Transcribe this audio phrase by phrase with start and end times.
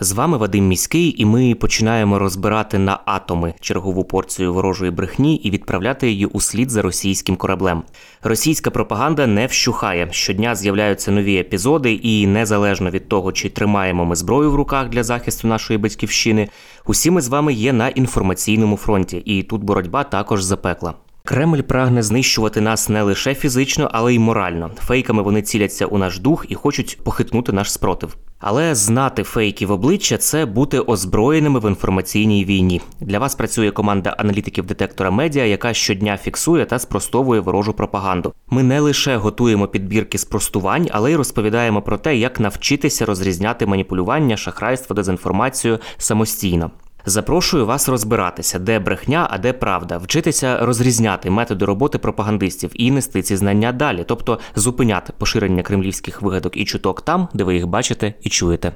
[0.00, 5.50] З вами Вадим Міський, і ми починаємо розбирати на атоми чергову порцію ворожої брехні і
[5.50, 7.82] відправляти її у слід за російським кораблем.
[8.22, 10.08] Російська пропаганда не вщухає.
[10.10, 15.02] Щодня з'являються нові епізоди, і незалежно від того, чи тримаємо ми зброю в руках для
[15.04, 16.48] захисту нашої батьківщини,
[16.86, 20.94] усі ми з вами є на інформаційному фронті, і тут боротьба також запекла.
[21.24, 24.70] Кремль прагне знищувати нас не лише фізично, але й морально.
[24.78, 28.16] Фейками вони ціляться у наш дух і хочуть похитнути наш спротив.
[28.38, 32.80] Але знати фейки в обличчя це бути озброєними в інформаційній війні.
[33.00, 38.32] Для вас працює команда аналітиків детектора медіа, яка щодня фіксує та спростовує ворожу пропаганду.
[38.50, 44.36] Ми не лише готуємо підбірки спростувань, але й розповідаємо про те, як навчитися розрізняти маніпулювання,
[44.36, 46.70] шахрайство, дезінформацію самостійно.
[47.06, 53.22] Запрошую вас розбиратися, де брехня, а де правда, вчитися розрізняти методи роботи пропагандистів і нести
[53.22, 58.14] ці знання далі, тобто зупиняти поширення кремлівських вигадок і чуток там, де ви їх бачите
[58.22, 58.72] і чуєте.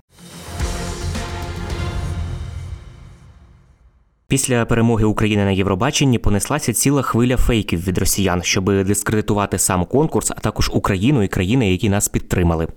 [4.28, 10.30] Після перемоги України на Євробаченні понеслася ціла хвиля фейків від росіян, щоб дискредитувати сам конкурс,
[10.30, 12.68] а також Україну і країни, які нас підтримали.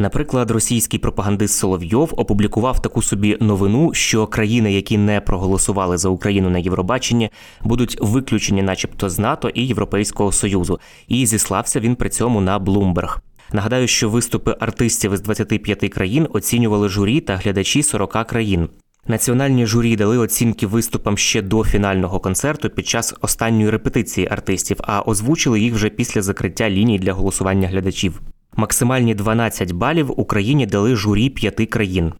[0.00, 6.50] Наприклад, російський пропагандист Соловйов опублікував таку собі новину, що країни, які не проголосували за Україну
[6.50, 7.30] на Євробаченні,
[7.62, 13.16] будуть виключені, начебто, з НАТО і Європейського Союзу, і зіслався він при цьому на Bloomberg.
[13.52, 18.68] Нагадаю, що виступи артистів із 25 країн оцінювали журі та глядачі 40 країн.
[19.06, 25.00] Національні журі дали оцінки виступам ще до фінального концерту під час останньої репетиції артистів, а
[25.00, 28.20] озвучили їх вже після закриття ліній для голосування глядачів.
[28.56, 32.12] Максимальні 12 балів Україні дали журі п'яти країн.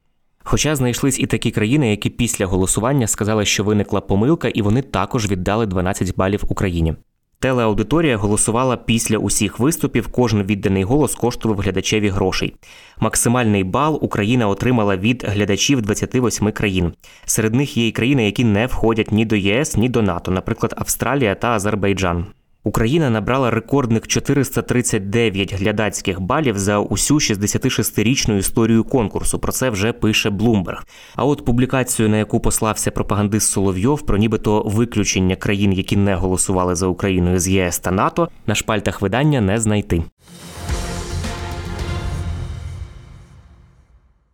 [0.44, 5.30] Хоча знайшлись і такі країни, які після голосування сказали, що виникла помилка, і вони також
[5.30, 6.94] віддали 12 балів Україні.
[7.38, 10.08] Телеаудиторія голосувала після усіх виступів.
[10.08, 12.54] Кожен відданий голос коштував глядачеві грошей.
[12.98, 16.92] Максимальний бал Україна отримала від глядачів 28 країн.
[17.24, 20.74] Серед них є і країни, які не входять ні до ЄС, ні до НАТО, наприклад,
[20.76, 22.26] Австралія та Азербайджан.
[22.64, 29.38] Україна набрала рекордних 439 глядацьких балів за усю 66-річну історію конкурсу.
[29.38, 30.86] Про це вже пише Блумберг.
[31.16, 36.74] А от публікацію, на яку послався пропагандист Соловйов, про нібито виключення країн, які не голосували
[36.74, 40.02] за Україну з ЄС та НАТО, на шпальтах видання не знайти.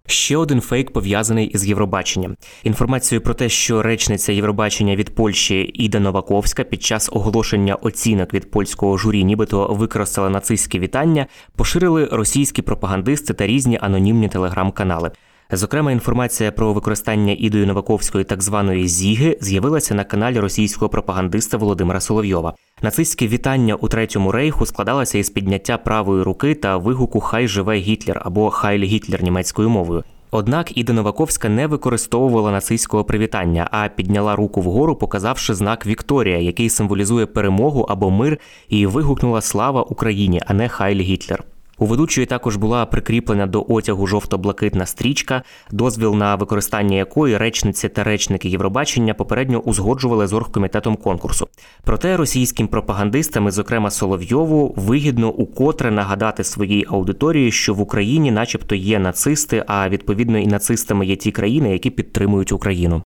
[0.06, 2.36] Ще один фейк пов'язаний із Євробаченням.
[2.64, 8.50] Інформацію про те, що речниця Євробачення від Польщі Іда Новаковська під час оголошення оцінок від
[8.50, 15.10] польського журі, нібито використала нацистські вітання, поширили російські пропагандисти та різні анонімні телеграм-канали.
[15.52, 22.00] Зокрема, інформація про використання Ідою Новаковської так званої Зіги з'явилася на каналі російського пропагандиста Володимира
[22.00, 22.54] Соловйова.
[22.82, 28.22] Нацистське вітання у третьому рейху складалося із підняття правої руки та вигуку Хай живе Гітлер
[28.24, 30.04] або Хайль Гітлер німецькою мовою.
[30.30, 36.70] Однак Іда Новаковська не використовувала нацистського привітання, а підняла руку вгору, показавши знак Вікторія, який
[36.70, 41.44] символізує перемогу або мир, і вигукнула Слава Україні, а не Хайль Гітлер.
[41.78, 48.04] У ведучої також була прикріплена до одягу жовто-блакитна стрічка, дозвіл на використання якої речниці та
[48.04, 51.48] речники Євробачення попередньо узгоджували з оргкомітетом конкурсу.
[51.84, 58.74] Проте російським пропагандистам, і, зокрема Соловйову, вигідно укотре нагадати своїй аудиторії, що в Україні, начебто,
[58.74, 63.02] є нацисти, а відповідно і нацистами є ті країни, які підтримують Україну.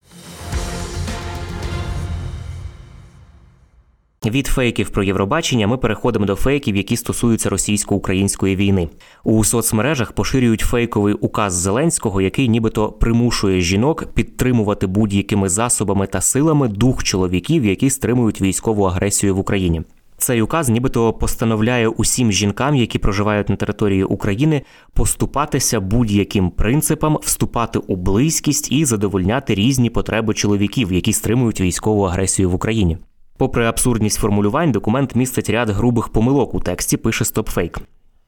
[4.27, 8.89] Від фейків про Євробачення ми переходимо до фейків, які стосуються російсько-української війни.
[9.25, 16.69] У соцмережах поширюють фейковий указ Зеленського, який нібито примушує жінок підтримувати будь-якими засобами та силами
[16.69, 19.83] дух чоловіків, які стримують військову агресію в Україні.
[20.17, 24.63] Цей указ нібито постановляє усім жінкам, які проживають на території України,
[24.93, 32.51] поступатися будь-яким принципам, вступати у близькість і задовольняти різні потреби чоловіків, які стримують військову агресію
[32.51, 32.99] в Україні.
[33.39, 37.79] Попри абсурдність формулювань, документ містить ряд грубих помилок у тексті, пише StopFake.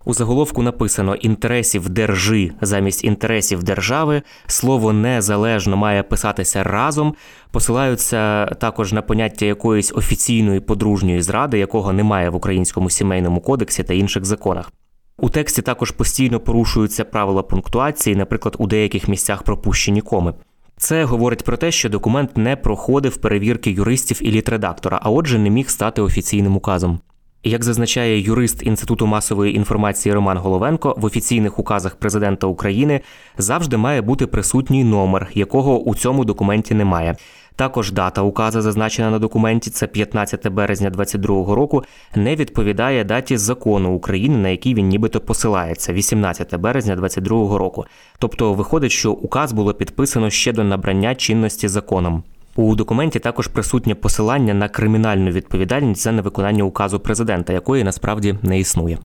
[0.05, 4.23] У заголовку написано інтересів держи замість інтересів держави.
[4.47, 7.15] Слово незалежно має писатися разом.
[7.51, 13.95] Посилаються також на поняття якоїсь офіційної подружньої зради, якого немає в українському сімейному кодексі та
[13.95, 14.73] інших законах.
[15.19, 20.35] У тексті також постійно порушуються правила пунктуації, наприклад, у деяких місцях пропущені коми.
[20.79, 25.51] Це говорить про те, що документ не проходив перевірки юристів і літредактора, а отже, не
[25.51, 27.01] міг стати офіційним указом.
[27.45, 33.01] Як зазначає юрист Інституту масової інформації Роман Головенко, в офіційних указах президента України
[33.39, 37.17] завжди має бути присутній номер, якого у цьому документі немає.
[37.57, 43.95] Також дата указа, зазначена на документі, це 15 березня 2022 року, не відповідає даті закону
[43.95, 47.85] України, на який він нібито посилається 18 березня 2022 року.
[48.19, 52.23] Тобто виходить, що указ було підписано ще до набрання чинності законом.
[52.57, 58.59] У документі також присутнє посилання на кримінальну відповідальність за невиконання указу президента, якої насправді не
[58.59, 58.99] існує.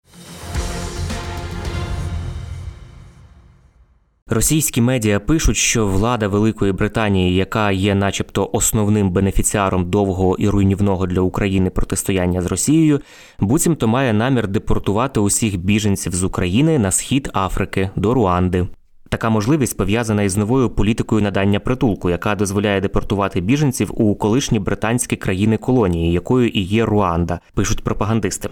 [4.32, 11.08] Російські медіа пишуть, що влада Великої Британії, яка є, начебто, основним бенефіціаром довгого і руйнівного
[11.08, 13.02] для України протистояння з Росією,
[13.40, 18.68] буцімто має намір депортувати усіх біженців з України на схід Африки до Руанди.
[19.10, 25.16] Така можливість пов'язана із новою політикою надання притулку, яка дозволяє депортувати біженців у колишні британські
[25.16, 28.50] країни колонії, якою і є Руанда, пишуть пропагандисти.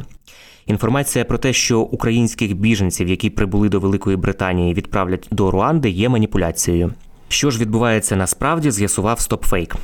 [0.68, 6.10] Інформація про те, що українських біженців, які прибули до Великої Британії, відправлять до Руанди, є
[6.10, 6.94] маніпуляцією.
[7.28, 9.76] Що ж відбувається насправді, з'ясував StopFake.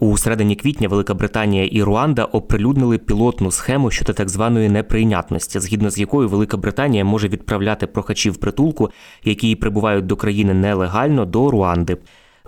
[0.00, 5.90] У середині квітня Велика Британія і Руанда оприлюднили пілотну схему щодо так званої неприйнятності, згідно
[5.90, 8.90] з якою Велика Британія може відправляти прохачів притулку,
[9.24, 11.96] які прибувають до країни нелегально, до Руанди.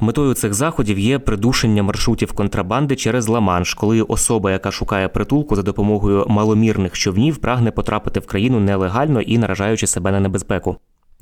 [0.01, 5.63] Метою цих заходів є придушення маршрутів контрабанди через Ла-Манш, коли особа, яка шукає притулку за
[5.63, 10.77] допомогою маломірних човнів, прагне потрапити в країну нелегально і наражаючи себе на небезпеку.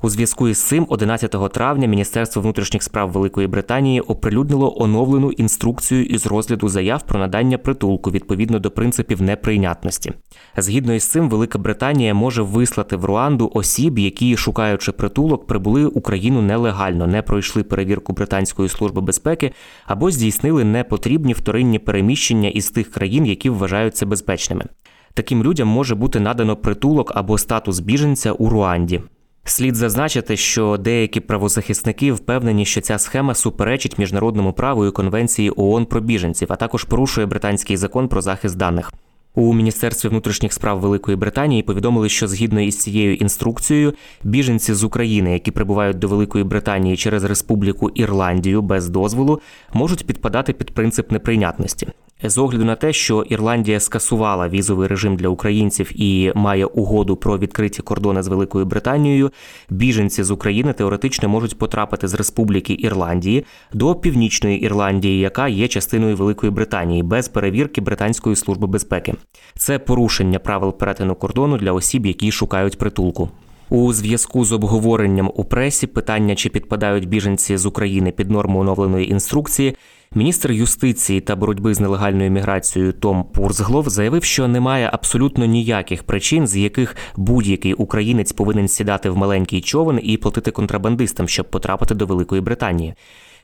[0.05, 6.25] У зв'язку із цим, 11 травня, Міністерство внутрішніх справ Великої Британії оприлюднило оновлену інструкцію із
[6.25, 10.11] розгляду заяв про надання притулку відповідно до принципів неприйнятності.
[10.57, 16.41] Згідно із цим, Велика Британія може вислати в Руанду осіб, які, шукаючи притулок, прибули Україну
[16.41, 19.51] нелегально, не пройшли перевірку британської служби безпеки
[19.85, 24.65] або здійснили непотрібні вторинні переміщення із тих країн, які вважаються безпечними.
[25.13, 29.01] Таким людям може бути надано притулок або статус біженця у Руанді.
[29.45, 35.85] Слід зазначити, що деякі правозахисники впевнені, що ця схема суперечить міжнародному праву і конвенції ООН
[35.85, 38.93] про біженців, а також порушує британський закон про захист даних.
[39.35, 43.93] У міністерстві внутрішніх справ Великої Британії повідомили, що згідно із цією інструкцією,
[44.23, 49.41] біженці з України, які прибувають до Великої Британії через Республіку Ірландію без дозволу,
[49.73, 51.87] можуть підпадати під принцип неприйнятності.
[52.21, 57.37] З огляду на те, що Ірландія скасувала візовий режим для українців і має угоду про
[57.37, 59.31] відкриті кордони з Великою Британією,
[59.69, 66.15] біженці з України теоретично можуть потрапити з Республіки Ірландії до Північної Ірландії, яка є частиною
[66.15, 69.13] Великої Британії, без перевірки Британської служби безпеки.
[69.55, 73.29] Це порушення правил перетину кордону для осіб, які шукають притулку.
[73.69, 79.11] У зв'язку з обговоренням у пресі питання, чи підпадають біженці з України під норму оновленої
[79.11, 79.75] інструкції,
[80.15, 86.47] міністр юстиції та боротьби з нелегальною міграцією Том Пурзглов заявив, що немає абсолютно ніяких причин,
[86.47, 92.05] з яких будь-який українець повинен сідати в маленький човен і платити контрабандистам, щоб потрапити до
[92.05, 92.93] Великої Британії.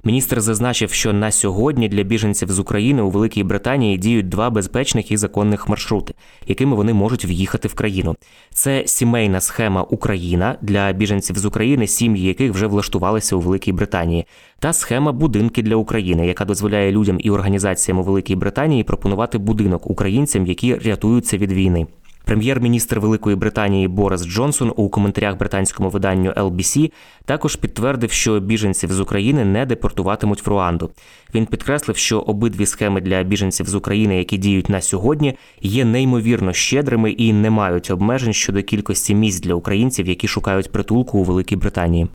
[0.04, 5.12] Міністр зазначив, що на сьогодні для біженців з України у Великій Британії діють два безпечних
[5.12, 6.14] і законних маршрути,
[6.48, 8.16] якими вони можуть в'їхати в країну.
[8.54, 14.26] Це сімейна схема Україна для біженців з України, сім'ї яких вже влаштувалися у Великій Британії,
[14.60, 19.90] та схема Будинки для України, яка дозволяє людям і організаціям у Великій Британії пропонувати будинок
[19.90, 21.88] українцям, які рятуються від війни.
[22.30, 26.92] Прем'єр-міністр Великої Британії Борис Джонсон у коментарях британському виданню LBC
[27.26, 30.92] також підтвердив, що біженців з України не депортуватимуть в Руанду.
[31.34, 36.54] Він підкреслив, що обидві схеми для біженців з України, які діють на сьогодні, є неймовірно
[36.54, 41.56] щедрими і не мають обмежень щодо кількості місць для українців, які шукають притулку у Великій
[41.56, 42.08] Британії.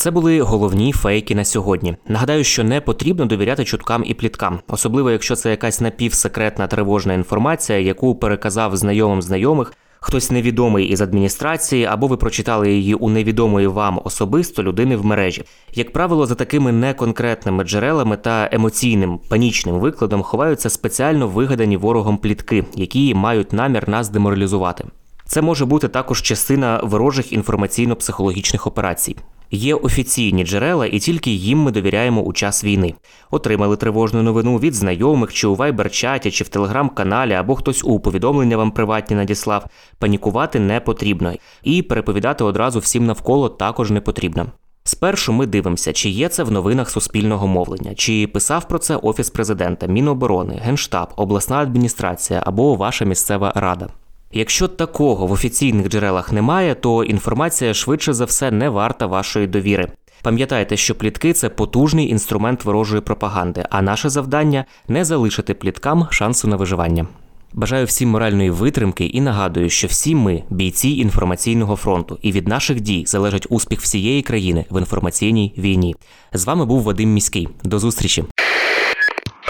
[0.00, 1.96] Це були головні фейки на сьогодні.
[2.08, 7.78] Нагадаю, що не потрібно довіряти чуткам і пліткам, особливо якщо це якась напівсекретна тривожна інформація,
[7.78, 9.72] яку переказав знайомим знайомих.
[10.00, 15.44] Хтось невідомий із адміністрації, або ви прочитали її у невідомої вам особисто людини в мережі.
[15.74, 22.64] Як правило, за такими неконкретними джерелами та емоційним панічним викладом ховаються спеціально вигадані ворогом плітки,
[22.74, 24.84] які мають намір нас деморалізувати.
[25.30, 29.16] Це може бути також частина ворожих інформаційно-психологічних операцій.
[29.50, 32.94] Є офіційні джерела, і тільки їм ми довіряємо у час війни.
[33.30, 38.56] Отримали тривожну новину від знайомих, чи у вайбер-чаті, чи в телеграм-каналі, або хтось у повідомлення
[38.56, 39.66] вам приватні надіслав.
[39.98, 44.46] Панікувати не потрібно, і переповідати одразу всім навколо також не потрібно.
[44.84, 49.30] Спершу ми дивимося, чи є це в новинах суспільного мовлення, чи писав про це Офіс
[49.30, 53.88] президента, Міноборони, Генштаб, обласна адміністрація або ваша місцева рада.
[54.32, 59.88] Якщо такого в офіційних джерелах немає, то інформація швидше за все не варта вашої довіри.
[60.22, 66.48] Пам'ятайте, що плітки це потужний інструмент ворожої пропаганди, а наше завдання не залишити пліткам шансу
[66.48, 67.06] на виживання.
[67.52, 72.80] Бажаю всім моральної витримки і нагадую, що всі ми бійці інформаційного фронту, і від наших
[72.80, 75.96] дій залежить успіх всієї країни в інформаційній війні.
[76.32, 77.48] З вами був Вадим Міський.
[77.64, 78.24] До зустрічі.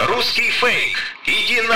[0.09, 0.97] Русский фейк.
[1.27, 1.75] Иди на